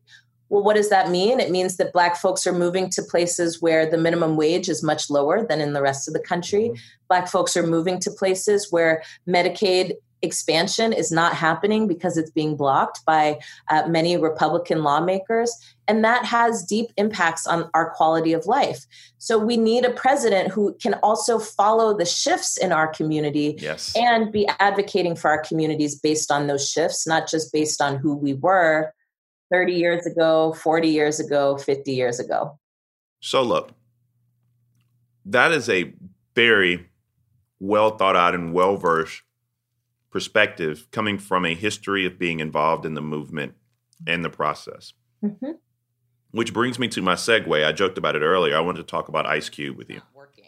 [0.50, 1.40] Well, what does that mean?
[1.40, 5.10] It means that Black folks are moving to places where the minimum wage is much
[5.10, 6.68] lower than in the rest of the country.
[6.68, 6.82] Mm-hmm.
[7.08, 12.56] Black folks are moving to places where Medicaid expansion is not happening because it's being
[12.56, 13.38] blocked by
[13.70, 15.54] uh, many Republican lawmakers.
[15.88, 18.84] And that has deep impacts on our quality of life.
[19.16, 23.92] So we need a president who can also follow the shifts in our community yes.
[23.96, 28.14] and be advocating for our communities based on those shifts, not just based on who
[28.14, 28.92] we were
[29.50, 32.58] 30 years ago, 40 years ago, 50 years ago.
[33.20, 33.72] So, look,
[35.24, 35.92] that is a
[36.34, 36.86] very
[37.58, 39.22] well thought out and well versed
[40.10, 43.54] perspective coming from a history of being involved in the movement
[44.06, 44.92] and the process.
[45.24, 45.52] Mm-hmm.
[46.32, 47.64] Which brings me to my segue.
[47.64, 48.56] I joked about it earlier.
[48.56, 50.02] I wanted to talk about Ice Cube with you.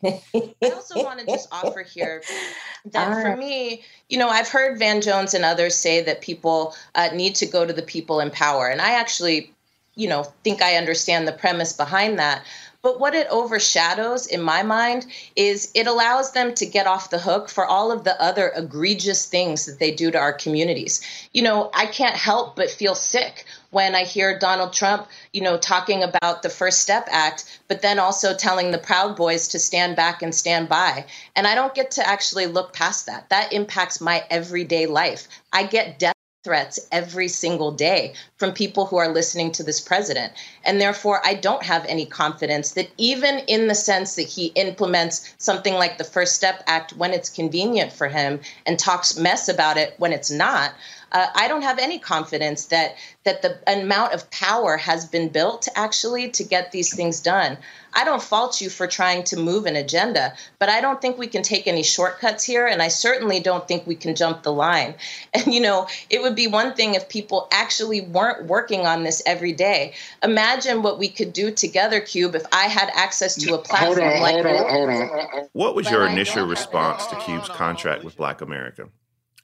[0.05, 0.21] I
[0.63, 2.23] also want to just offer here
[2.87, 7.09] that for me, you know, I've heard Van Jones and others say that people uh,
[7.15, 8.69] need to go to the people in power.
[8.69, 9.53] And I actually,
[9.95, 12.45] you know, think I understand the premise behind that.
[12.83, 17.19] But what it overshadows in my mind is it allows them to get off the
[17.19, 21.03] hook for all of the other egregious things that they do to our communities.
[21.35, 25.59] You know, I can't help but feel sick when I hear Donald Trump, you know,
[25.59, 29.95] talking about the First Step Act, but then also telling the Proud Boys to stand
[29.95, 31.05] back and stand by.
[31.37, 33.29] And I don't get to actually look past that.
[33.29, 35.29] That impacts my everyday life.
[35.53, 40.33] I get death threats every single day from people who are listening to this president.
[40.65, 45.35] And therefore, I don't have any confidence that even in the sense that he implements
[45.37, 49.77] something like the First Step Act when it's convenient for him and talks mess about
[49.77, 50.73] it when it's not,
[51.13, 55.69] uh, I don't have any confidence that that the amount of power has been built
[55.77, 57.59] actually to get these things done.
[57.93, 61.27] I don't fault you for trying to move an agenda, but I don't think we
[61.27, 64.95] can take any shortcuts here, and I certainly don't think we can jump the line.
[65.33, 69.23] And you know, it would be one thing if people actually weren't working on this
[69.27, 69.95] every day.
[70.25, 74.13] Imagine what we could do together, Cube, if I had access to a platform hold
[74.13, 75.49] on, like hold on, hold on.
[75.53, 78.89] What was your initial response to Cube's contract with Black America?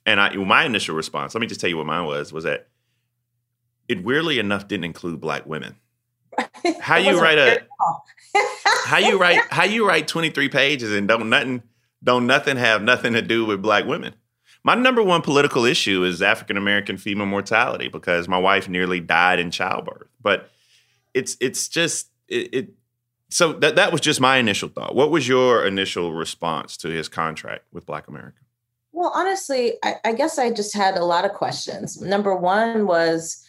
[0.07, 2.69] And I, my initial response, let me just tell you what mine was, was that
[3.89, 5.75] it weirdly enough didn't include black women.
[6.79, 7.65] How you write a
[8.85, 11.63] how you write how you write 23 pages and don't nothing
[12.03, 14.13] don't nothing have nothing to do with black women.
[14.63, 19.39] My number one political issue is African American female mortality because my wife nearly died
[19.39, 20.07] in childbirth.
[20.21, 20.49] But
[21.13, 22.69] it's it's just it, it
[23.29, 24.95] so that that was just my initial thought.
[24.95, 28.39] What was your initial response to his contract with Black America?
[28.97, 32.01] Well, honestly, I, I, guess I just had a lot of questions.
[32.01, 33.45] Number one was,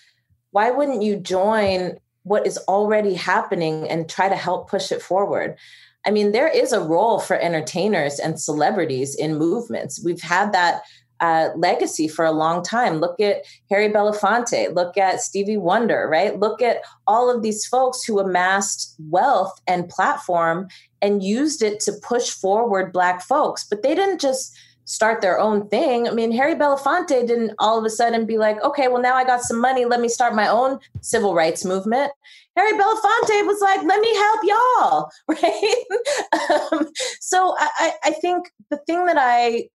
[0.51, 5.57] why wouldn't you join what is already happening and try to help push it forward?
[6.05, 10.05] I mean, there is a role for entertainers and celebrities in movements.
[10.05, 10.83] We've had that
[11.21, 13.01] uh, legacy for a long time.
[13.01, 16.39] Look at Harry Belafonte, look at Stevie Wonder, right?
[16.39, 20.69] Look at all of these folks who amassed wealth and platform
[21.01, 23.65] and used it to push forward Black folks.
[23.65, 24.55] But they didn't just
[24.89, 26.09] start their own thing.
[26.09, 29.25] I mean, Harry Belafonte didn't all of a sudden be like, okay, well, now I
[29.25, 29.85] got some money.
[29.85, 32.11] Let me start my own civil rights movement.
[32.57, 36.73] Harry Belafonte was like, let me help y'all, right?
[36.73, 36.89] um,
[37.21, 39.69] so I, I think the thing that I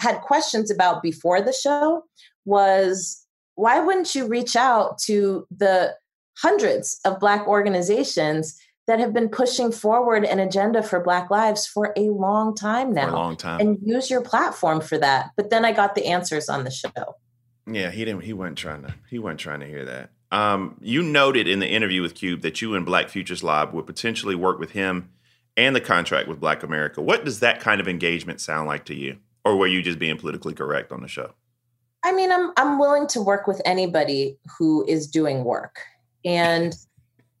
[0.00, 2.02] had questions about before the show
[2.44, 5.94] was why wouldn't you reach out to the
[6.38, 8.58] hundreds of Black organizations
[8.88, 13.08] that have been pushing forward an agenda for Black lives for a long time now.
[13.08, 13.60] For a long time.
[13.60, 15.30] And use your platform for that.
[15.36, 17.16] But then I got the answers on the show.
[17.70, 20.10] Yeah, he didn't he wasn't trying to he wasn't trying to hear that.
[20.32, 23.86] Um, you noted in the interview with Cube that you and Black Futures Lab would
[23.86, 25.10] potentially work with him
[25.56, 27.02] and the contract with Black America.
[27.02, 29.18] What does that kind of engagement sound like to you?
[29.44, 31.34] Or were you just being politically correct on the show?
[32.04, 35.78] I mean, I'm I'm willing to work with anybody who is doing work.
[36.24, 36.74] And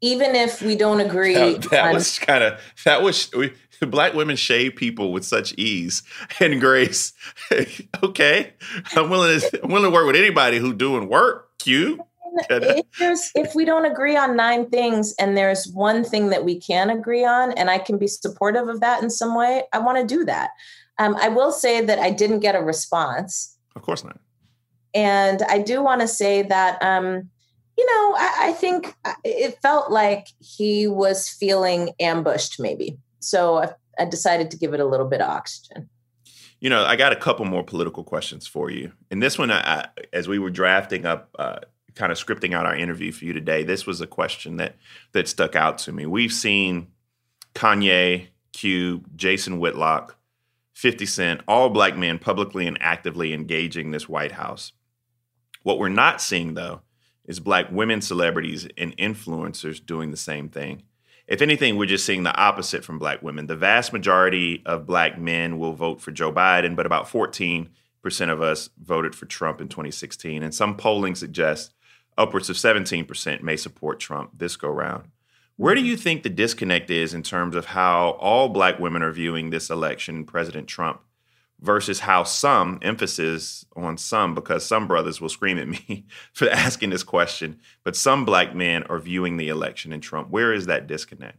[0.00, 1.34] even if we don't agree.
[1.34, 3.52] That, that on- was kind of that was we,
[3.86, 6.02] black women shave people with such ease
[6.40, 7.12] and grace.
[8.02, 8.52] okay,
[8.94, 11.48] I'm willing to I'm willing to work with anybody who doing work.
[11.58, 12.04] Q.
[12.50, 16.88] If, if we don't agree on nine things and there's one thing that we can
[16.88, 20.06] agree on, and I can be supportive of that in some way, I want to
[20.06, 20.50] do that.
[20.98, 23.56] Um, I will say that I didn't get a response.
[23.74, 24.20] Of course not.
[24.94, 27.28] And I do want to say that um,
[27.78, 32.98] you know, I, I, think uh, it felt like he was feeling ambushed, maybe.
[33.20, 35.88] So I, I, decided to give it a little bit of oxygen.
[36.58, 38.92] You know, I got a couple more political questions for you.
[39.12, 41.60] And this one, I, as we were drafting up, uh,
[41.94, 44.74] kind of scripting out our interview for you today, this was a question that
[45.12, 46.04] that stuck out to me.
[46.04, 46.88] We've seen
[47.54, 50.16] Kanye, Cube, Jason Whitlock,
[50.74, 54.72] 50 Cent, all black men publicly and actively engaging this White House.
[55.62, 56.82] What we're not seeing, though,
[57.28, 60.82] is black women celebrities and influencers doing the same thing.
[61.28, 63.46] If anything, we're just seeing the opposite from black women.
[63.46, 67.68] The vast majority of black men will vote for Joe Biden, but about 14%
[68.30, 70.42] of us voted for Trump in 2016.
[70.42, 71.74] And some polling suggests
[72.16, 75.04] upwards of 17% may support Trump this go round.
[75.56, 79.12] Where do you think the disconnect is in terms of how all black women are
[79.12, 81.00] viewing this election, President Trump,
[81.60, 86.90] versus how some, emphasis on some, because some brothers will scream at me for asking
[86.90, 90.30] this question, but some black men are viewing the election in Trump?
[90.30, 91.38] Where is that disconnect?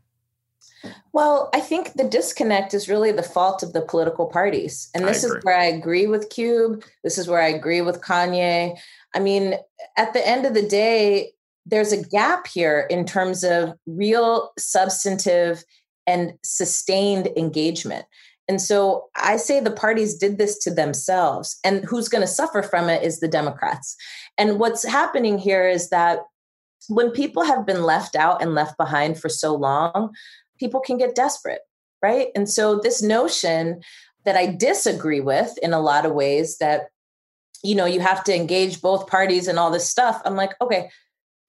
[1.11, 4.89] Well, I think the disconnect is really the fault of the political parties.
[4.95, 6.83] And this is where I agree with Cube.
[7.03, 8.77] This is where I agree with Kanye.
[9.13, 9.55] I mean,
[9.97, 11.33] at the end of the day,
[11.65, 15.63] there's a gap here in terms of real substantive
[16.07, 18.05] and sustained engagement.
[18.49, 21.57] And so I say the parties did this to themselves.
[21.63, 23.95] And who's going to suffer from it is the Democrats.
[24.37, 26.19] And what's happening here is that
[26.87, 30.13] when people have been left out and left behind for so long,
[30.59, 31.61] people can get desperate,
[32.01, 32.29] right?
[32.35, 33.81] And so this notion
[34.25, 36.89] that I disagree with in a lot of ways that
[37.63, 40.89] you know you have to engage both parties and all this stuff i'm like okay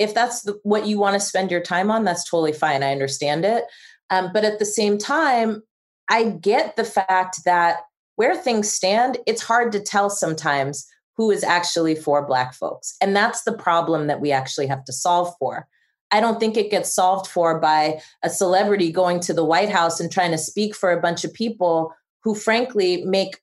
[0.01, 2.83] if that's the, what you want to spend your time on, that's totally fine.
[2.83, 3.65] I understand it.
[4.09, 5.63] Um, but at the same time,
[6.11, 7.79] I get the fact that
[8.17, 10.87] where things stand, it's hard to tell sometimes
[11.17, 12.97] who is actually for Black folks.
[13.01, 15.67] And that's the problem that we actually have to solve for.
[16.11, 20.01] I don't think it gets solved for by a celebrity going to the White House
[20.01, 23.39] and trying to speak for a bunch of people who, frankly, make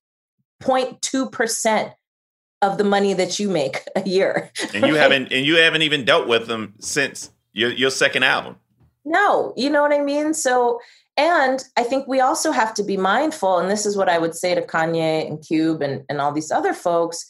[0.61, 1.93] 0.2%
[2.61, 4.51] of the money that you make a year.
[4.74, 8.57] and you haven't and you haven't even dealt with them since your your second album.
[9.05, 10.34] No, you know what I mean?
[10.34, 10.80] So
[11.18, 14.36] and I think we also have to be mindful, and this is what I would
[14.36, 17.26] say to Kanye and Cube and, and all these other folks.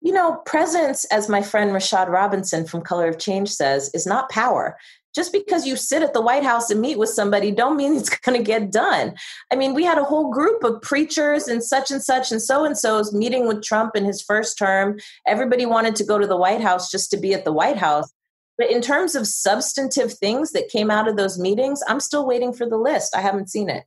[0.00, 4.28] You know, presence, as my friend Rashad Robinson from Color of Change says, is not
[4.28, 4.76] power
[5.14, 8.08] just because you sit at the White House and meet with somebody don't mean it's
[8.20, 9.14] going to get done.
[9.50, 12.64] I mean, we had a whole group of preachers and such and such and so
[12.64, 14.98] and so's meeting with Trump in his first term.
[15.26, 18.10] Everybody wanted to go to the White House just to be at the White House.
[18.58, 22.52] But in terms of substantive things that came out of those meetings, I'm still waiting
[22.52, 23.16] for the list.
[23.16, 23.84] I haven't seen it.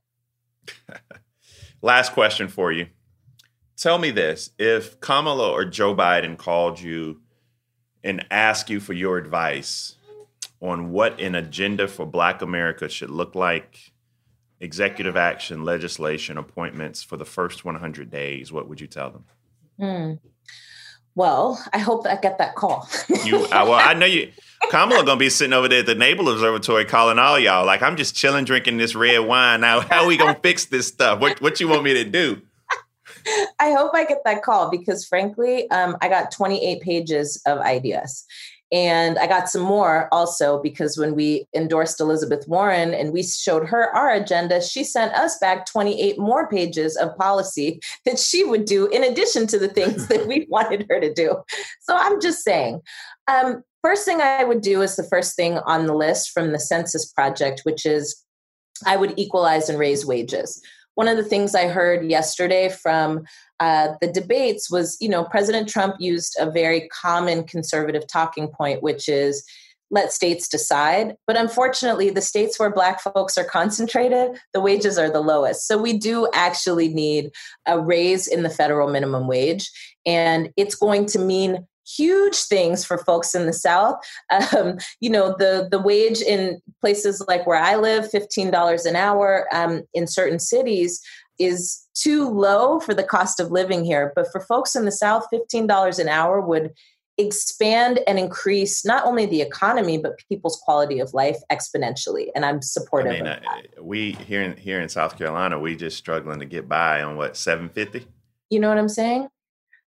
[1.82, 2.86] Last question for you.
[3.76, 7.20] Tell me this if Kamala or Joe Biden called you
[8.02, 9.94] and asked you for your advice
[10.60, 13.92] on what an agenda for Black America should look like,
[14.60, 19.24] executive action, legislation, appointments for the first 100 days, what would you tell them?
[19.78, 20.14] Hmm.
[21.14, 22.88] Well, I hope I get that call.
[23.24, 24.32] you, I, well, I know you.
[24.70, 27.96] Kamala gonna be sitting over there at the Naval Observatory calling all y'all like I'm
[27.96, 29.60] just chilling, drinking this red wine.
[29.60, 31.20] Now, how are we gonna fix this stuff?
[31.20, 32.42] What what you want me to do?
[33.58, 38.24] I hope I get that call because, frankly, um, I got 28 pages of ideas,
[38.72, 43.68] and I got some more also because when we endorsed Elizabeth Warren and we showed
[43.68, 48.64] her our agenda, she sent us back 28 more pages of policy that she would
[48.64, 51.36] do in addition to the things that we wanted her to do.
[51.80, 52.80] So I'm just saying.
[53.28, 56.58] Um, first thing I would do is the first thing on the list from the
[56.58, 58.24] Census Project, which is
[58.84, 60.60] I would equalize and raise wages.
[60.94, 63.24] One of the things I heard yesterday from
[63.60, 68.82] uh, the debates was, you know, President Trump used a very common conservative talking point,
[68.82, 69.44] which is
[69.90, 71.14] let states decide.
[71.26, 75.68] But unfortunately, the states where Black folks are concentrated, the wages are the lowest.
[75.68, 77.30] So we do actually need
[77.66, 79.70] a raise in the federal minimum wage.
[80.04, 83.96] And it's going to mean huge things for folks in the South.
[84.56, 88.96] Um, you know, the the wage in places like where I live, fifteen dollars an
[88.96, 91.00] hour um, in certain cities
[91.38, 94.12] is too low for the cost of living here.
[94.14, 96.72] But for folks in the South, fifteen dollars an hour would
[97.18, 102.60] expand and increase not only the economy but people's quality of life exponentially and i'm
[102.60, 103.82] supportive I mean, of that.
[103.84, 107.34] we here in here in south carolina we just struggling to get by on what
[107.34, 108.06] 750
[108.50, 109.28] you know what i'm saying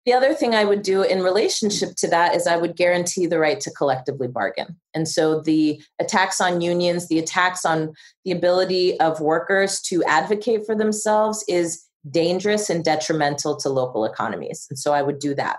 [0.08, 3.38] the other thing I would do in relationship to that is I would guarantee the
[3.38, 4.74] right to collectively bargain.
[4.94, 7.92] And so the attacks on unions, the attacks on
[8.24, 14.66] the ability of workers to advocate for themselves is dangerous and detrimental to local economies.
[14.70, 15.58] And so I would do that.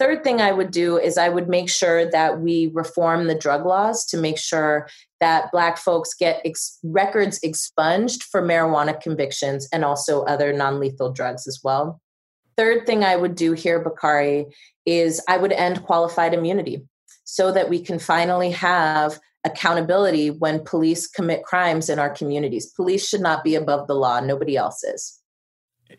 [0.00, 3.64] Third thing I would do is I would make sure that we reform the drug
[3.64, 4.88] laws to make sure
[5.20, 11.12] that Black folks get ex- records expunged for marijuana convictions and also other non lethal
[11.12, 12.00] drugs as well.
[12.56, 14.46] Third thing I would do here, Bakari,
[14.86, 16.86] is I would end qualified immunity
[17.24, 22.72] so that we can finally have accountability when police commit crimes in our communities.
[22.72, 25.20] Police should not be above the law, nobody else is.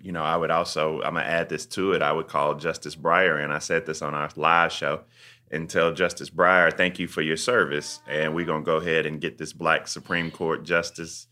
[0.01, 2.01] you know, I would also, I'm going to add this to it.
[2.01, 5.01] I would call Justice Breyer, and I said this on our live show,
[5.49, 8.01] and tell Justice Breyer, thank you for your service.
[8.07, 11.27] And we're going to go ahead and get this black Supreme Court justice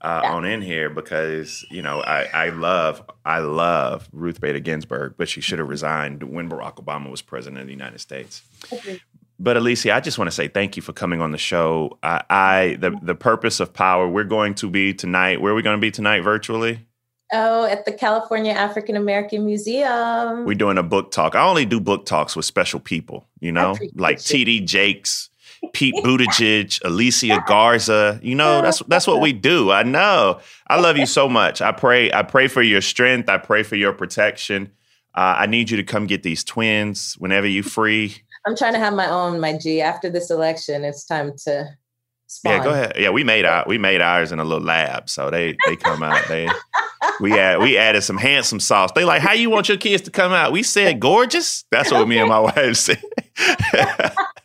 [0.00, 0.32] uh, yeah.
[0.32, 5.28] on in here because, you know, I, I love, I love Ruth Bader Ginsburg, but
[5.28, 8.42] she should have resigned when Barack Obama was president of the United States.
[8.72, 9.00] Okay.
[9.38, 11.98] But Alicia, I just want to say thank you for coming on the show.
[12.02, 14.08] I, I the the purpose of power.
[14.08, 15.42] We're going to be tonight.
[15.42, 16.22] Where are we going to be tonight?
[16.22, 16.86] Virtually.
[17.32, 20.44] Oh, at the California African American Museum.
[20.44, 21.34] We're doing a book talk.
[21.34, 25.28] I only do book talks with special people, you know, like TD Jakes,
[25.72, 28.20] Pete Buttigieg, Alicia Garza.
[28.22, 29.70] You know, that's that's what we do.
[29.70, 30.40] I know.
[30.68, 31.60] I love you so much.
[31.62, 32.12] I pray.
[32.12, 33.28] I pray for your strength.
[33.28, 34.72] I pray for your protection.
[35.14, 38.14] Uh, I need you to come get these twins whenever you free.
[38.46, 39.80] I'm trying to have my own, my G.
[39.80, 41.68] After this election, it's time to
[42.28, 42.52] Spawn.
[42.52, 42.92] Yeah, go ahead.
[42.98, 46.02] Yeah, we made our we made ours in a little lab, so they they come
[46.02, 46.26] out.
[46.28, 46.48] They
[47.20, 48.90] we add we added some handsome sauce.
[48.92, 50.50] They like, how you want your kids to come out?
[50.50, 51.64] We said gorgeous.
[51.70, 53.02] That's what me and my wife said.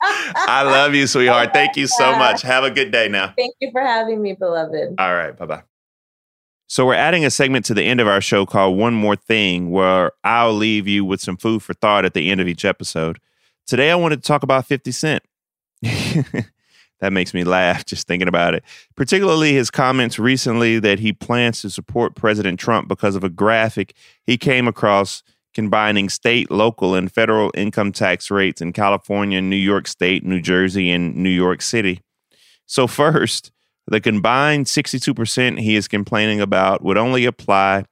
[0.04, 1.54] I love you, sweetheart.
[1.54, 2.42] Thank you so much.
[2.44, 3.34] Have a good day now.
[3.38, 4.96] Thank you for having me, beloved.
[4.98, 5.64] All right, bye bye.
[6.68, 9.72] So we're adding a segment to the end of our show called One More Thing,
[9.72, 13.20] where I'll leave you with some food for thought at the end of each episode.
[13.68, 15.24] Today I wanted to talk about 50 Cent.
[17.02, 18.64] That makes me laugh just thinking about it.
[18.96, 23.94] Particularly his comments recently that he plans to support President Trump because of a graphic
[24.24, 25.24] he came across
[25.54, 30.90] combining state, local, and federal income tax rates in California, New York State, New Jersey,
[30.90, 32.02] and New York City.
[32.66, 33.52] So, first,
[33.88, 37.86] the combined 62% he is complaining about would only apply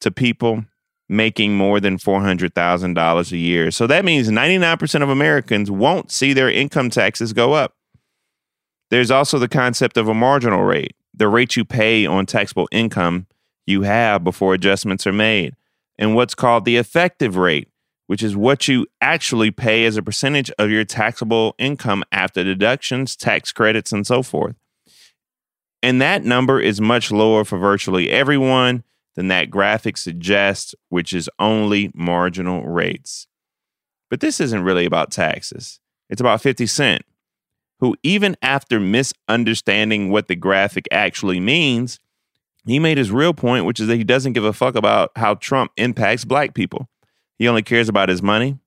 [0.00, 0.64] to people
[1.08, 3.70] making more than $400,000 a year.
[3.70, 7.74] So that means 99% of Americans won't see their income taxes go up.
[8.90, 13.26] There's also the concept of a marginal rate, the rate you pay on taxable income
[13.66, 15.54] you have before adjustments are made,
[15.98, 17.68] and what's called the effective rate,
[18.06, 23.16] which is what you actually pay as a percentage of your taxable income after deductions,
[23.16, 24.54] tax credits, and so forth.
[25.82, 28.84] And that number is much lower for virtually everyone
[29.16, 33.26] than that graphic suggests, which is only marginal rates.
[34.10, 35.80] But this isn't really about taxes.
[36.08, 37.02] It's about 50 Cent,
[37.80, 41.98] who, even after misunderstanding what the graphic actually means,
[42.66, 45.34] he made his real point, which is that he doesn't give a fuck about how
[45.34, 46.88] Trump impacts black people.
[47.38, 48.58] He only cares about his money.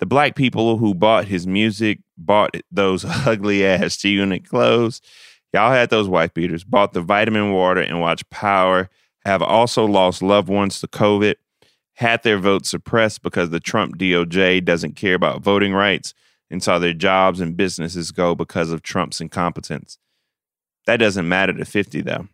[0.00, 5.00] The black people who bought his music, bought those ugly ass G unit clothes,
[5.52, 8.90] y'all had those white beaters, bought the vitamin water and watched Power,
[9.24, 11.36] have also lost loved ones to COVID,
[11.94, 16.12] had their votes suppressed because the Trump DOJ doesn't care about voting rights
[16.50, 19.98] and saw their jobs and businesses go because of Trump's incompetence.
[20.86, 22.28] That doesn't matter to 50, though.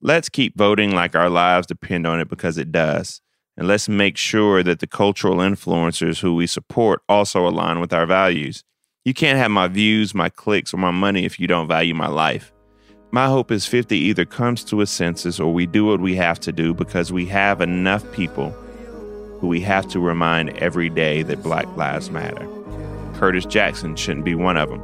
[0.00, 3.20] Let's keep voting like our lives depend on it because it does.
[3.56, 8.06] And let's make sure that the cultural influencers who we support also align with our
[8.06, 8.64] values.
[9.04, 12.08] You can't have my views, my clicks, or my money if you don't value my
[12.08, 12.52] life.
[13.10, 16.40] My hope is 50 either comes to a senses or we do what we have
[16.40, 18.50] to do because we have enough people
[19.38, 22.61] who we have to remind every day that Black Lives Matter.
[23.22, 24.82] Curtis Jackson shouldn't be one of them.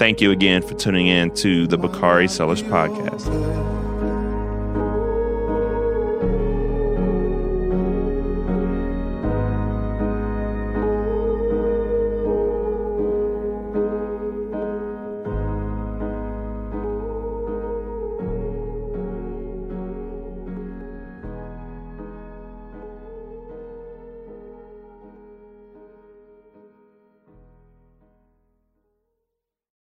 [0.00, 3.77] Thank you again for tuning in to the Bakari Sellers Podcast.